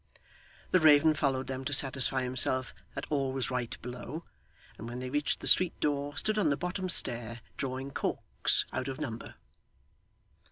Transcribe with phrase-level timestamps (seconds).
[0.71, 4.25] The raven followed them to satisfy himself that all was right below,
[4.79, 8.87] and when they reached the street door, stood on the bottom stair drawing corks out
[8.87, 9.35] of number.